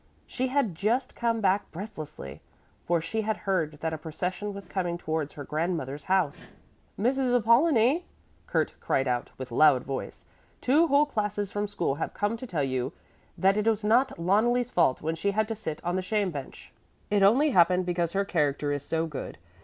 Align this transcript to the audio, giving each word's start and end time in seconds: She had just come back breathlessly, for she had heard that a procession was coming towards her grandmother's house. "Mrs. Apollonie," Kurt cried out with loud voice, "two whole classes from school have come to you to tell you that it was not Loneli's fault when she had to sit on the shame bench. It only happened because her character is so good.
She 0.25 0.47
had 0.47 0.73
just 0.73 1.13
come 1.15 1.41
back 1.41 1.69
breathlessly, 1.69 2.41
for 2.87 3.01
she 3.01 3.21
had 3.21 3.37
heard 3.37 3.73
that 3.81 3.93
a 3.93 3.99
procession 3.99 4.51
was 4.51 4.65
coming 4.65 4.97
towards 4.97 5.33
her 5.33 5.43
grandmother's 5.43 6.05
house. 6.05 6.47
"Mrs. 6.99 7.35
Apollonie," 7.35 8.07
Kurt 8.47 8.73
cried 8.79 9.07
out 9.07 9.29
with 9.37 9.51
loud 9.51 9.83
voice, 9.83 10.25
"two 10.59 10.87
whole 10.87 11.05
classes 11.05 11.51
from 11.51 11.67
school 11.67 11.93
have 12.01 12.15
come 12.15 12.35
to 12.37 12.41
you 12.45 12.47
to 12.47 12.51
tell 12.51 12.63
you 12.63 12.93
that 13.37 13.57
it 13.57 13.67
was 13.67 13.83
not 13.83 14.17
Loneli's 14.17 14.71
fault 14.71 15.03
when 15.03 15.13
she 15.13 15.29
had 15.33 15.47
to 15.49 15.55
sit 15.55 15.79
on 15.85 15.95
the 15.97 16.01
shame 16.01 16.31
bench. 16.31 16.73
It 17.11 17.21
only 17.21 17.51
happened 17.51 17.85
because 17.85 18.13
her 18.13 18.25
character 18.25 18.71
is 18.71 18.81
so 18.83 19.05
good. 19.05 19.37